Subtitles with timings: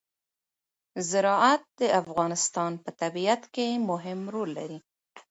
[1.09, 4.79] زراعت د افغانستان په طبیعت کې مهم رول لري.